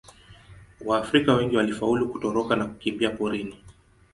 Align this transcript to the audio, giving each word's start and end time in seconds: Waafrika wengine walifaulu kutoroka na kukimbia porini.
Waafrika 0.85 1.33
wengine 1.33 1.57
walifaulu 1.57 2.09
kutoroka 2.09 2.55
na 2.55 2.65
kukimbia 2.65 3.09
porini. 3.09 3.55